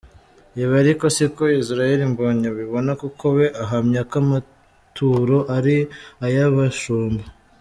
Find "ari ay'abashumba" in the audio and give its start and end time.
5.57-7.23